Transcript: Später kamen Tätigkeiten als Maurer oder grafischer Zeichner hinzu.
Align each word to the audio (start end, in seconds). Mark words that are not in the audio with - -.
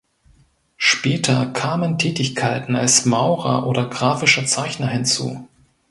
Später 0.77 1.45
kamen 1.45 1.99
Tätigkeiten 1.99 2.75
als 2.75 3.05
Maurer 3.05 3.67
oder 3.67 3.87
grafischer 3.87 4.47
Zeichner 4.47 4.87
hinzu. 4.87 5.47